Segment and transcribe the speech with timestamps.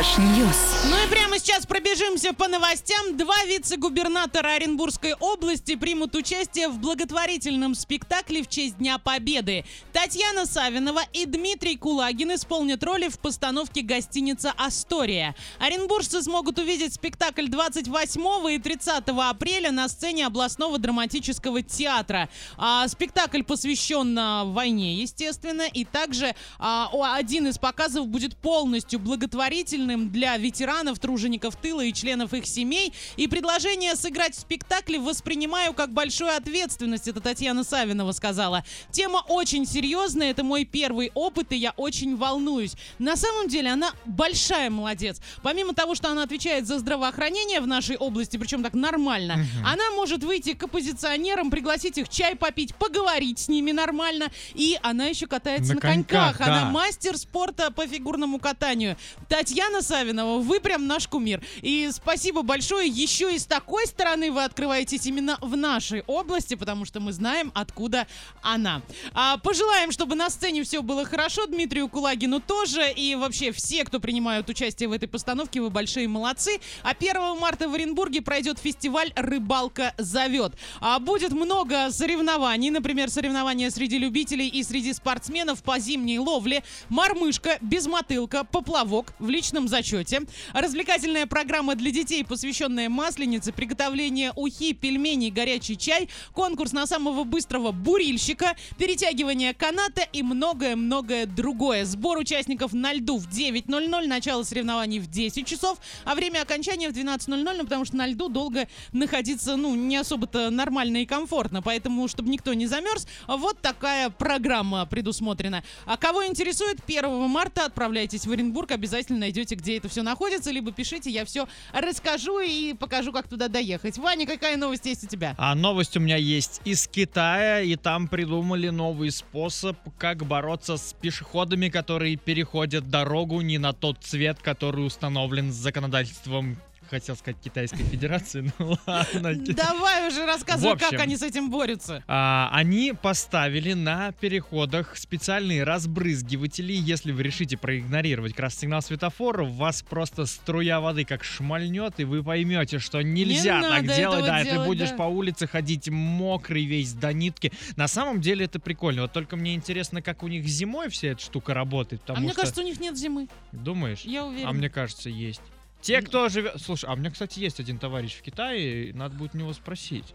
[0.00, 0.86] Trash news.
[0.88, 3.18] Ну и прямо сейчас пробежимся по новостям.
[3.18, 9.66] Два вице-губернатора Оренбургской области примут участие в благотворительном спектакле в честь Дня Победы.
[9.92, 15.34] Татьяна Савинова и Дмитрий Кулагин исполнят роли в постановке гостиница «Астория».
[15.58, 22.30] Оренбуржцы смогут увидеть спектакль 28 и 30 апреля на сцене областного драматического театра.
[22.56, 29.89] А, спектакль посвящен а, войне, естественно, и также а, один из показов будет полностью благотворительным
[29.96, 32.92] для ветеранов, тружеников тыла и членов их семей.
[33.16, 38.64] И предложение сыграть в спектакле воспринимаю как большую ответственность, это Татьяна Савинова сказала.
[38.90, 42.74] Тема очень серьезная, это мой первый опыт, и я очень волнуюсь.
[42.98, 45.20] На самом деле она большая молодец.
[45.42, 50.22] Помимо того, что она отвечает за здравоохранение в нашей области, причем так нормально, она может
[50.24, 54.28] выйти к оппозиционерам, пригласить их чай попить, поговорить с ними нормально.
[54.54, 56.36] И она еще катается На на, коньках.
[56.36, 56.70] коньках, Она да.
[56.70, 58.96] мастер спорта по фигурному катанию.
[59.28, 61.42] Татьяна Савинова, вы прям наш кумир.
[61.62, 62.88] И спасибо большое.
[62.88, 67.50] Еще и с такой стороны вы открываетесь именно в нашей области, потому что мы знаем,
[67.54, 68.06] откуда
[68.42, 68.82] она.
[69.12, 71.46] А, пожелаем, чтобы на сцене все было хорошо.
[71.46, 72.92] Дмитрию Кулагину тоже.
[72.92, 76.60] И вообще все, кто принимают участие в этой постановке, вы большие молодцы.
[76.82, 80.52] А 1 марта в Оренбурге пройдет фестиваль «Рыбалка зовет».
[80.80, 82.70] А будет много соревнований.
[82.70, 86.62] Например, соревнования среди любителей и среди спортсменов по зимней ловле.
[86.88, 90.20] Мормышка, безмотылка, поплавок в личном зачете.
[90.52, 97.72] Развлекательная программа для детей, посвященная масленице, приготовление ухи, пельменей, горячий чай, конкурс на самого быстрого
[97.72, 101.84] бурильщика, перетягивание каната и многое-многое другое.
[101.84, 106.92] Сбор участников на льду в 9.00, начало соревнований в 10 часов, а время окончания в
[106.92, 112.08] 12.00, ну, потому что на льду долго находиться, ну, не особо-то нормально и комфортно, поэтому,
[112.08, 115.62] чтобы никто не замерз, вот такая программа предусмотрена.
[115.86, 120.72] А кого интересует, 1 марта отправляйтесь в Оренбург, обязательно найдете, где это все находится, либо
[120.72, 123.98] пишите, я все расскажу и покажу, как туда доехать.
[123.98, 125.34] Ваня, какая новость есть у тебя?
[125.38, 130.94] А новость у меня есть из Китая, и там придумали новый способ, как бороться с
[130.94, 136.56] пешеходами, которые переходят дорогу не на тот цвет, который установлен законодательством,
[136.90, 139.34] хотел сказать, Китайской Федерации, ну ладно.
[139.34, 140.90] Давай уже рассказывай, общем.
[140.90, 142.02] как они с этим борются.
[142.06, 146.72] А, они поставили на переходах специальные разбрызгиватели.
[146.72, 152.04] Если вы решите проигнорировать красный сигнал светофора, у вас просто струя воды как шмальнет, и
[152.04, 154.24] вы поймете, что нельзя так надо делать.
[154.24, 154.96] Да, и ты делать, будешь да.
[154.96, 157.52] по улице ходить мокрый весь до нитки.
[157.76, 159.02] На самом деле это прикольно.
[159.02, 162.02] Вот только мне интересно, как у них зимой вся эта штука работает.
[162.08, 162.40] А мне что...
[162.40, 163.28] кажется, у них нет зимы.
[163.52, 164.02] Думаешь?
[164.02, 164.48] Я уверен.
[164.48, 165.42] А мне кажется, есть.
[165.80, 166.60] Те, кто живет...
[166.60, 170.14] Слушай, а у меня, кстати, есть один товарищ в Китае, надо будет у него спросить.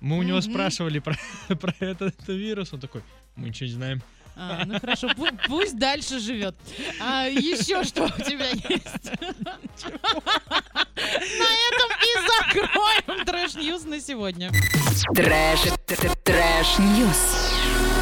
[0.00, 1.16] Мы у него спрашивали про,
[1.48, 3.02] про этот вирус, он такой,
[3.36, 4.02] мы ничего не знаем.
[4.36, 6.56] А, ну хорошо, пу- пусть дальше живет.
[7.00, 9.10] А еще что у тебя есть?
[11.04, 14.50] На этом и закроем trash news на сегодня.
[15.14, 15.60] Trash,
[16.24, 17.93] trash news.